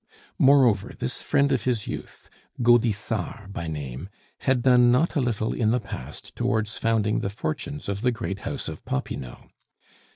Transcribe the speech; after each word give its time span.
Moreover, 0.39 0.95
this 0.97 1.21
friend 1.21 1.51
of 1.51 1.65
his 1.65 1.85
youth, 1.85 2.27
Gaudissart 2.63 3.53
by 3.53 3.67
name, 3.67 4.09
had 4.39 4.63
done 4.63 4.91
not 4.91 5.15
a 5.15 5.21
little 5.21 5.53
in 5.53 5.69
the 5.69 5.79
past 5.79 6.35
towards 6.35 6.75
founding 6.75 7.19
the 7.19 7.29
fortunes 7.29 7.87
of 7.87 8.01
the 8.01 8.09
great 8.11 8.39
house 8.39 8.67
of 8.67 8.83
Popinot. 8.83 9.51